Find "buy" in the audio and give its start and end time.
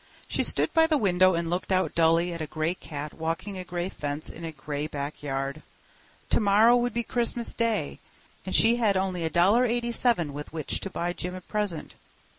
10.89-11.13